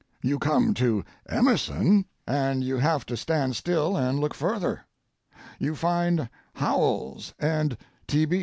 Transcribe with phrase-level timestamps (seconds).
[0.23, 4.81] You come to Emerson, and you have to stand still and look further.
[5.59, 7.77] You find Howells and
[8.07, 8.25] T.
[8.25, 8.39] B.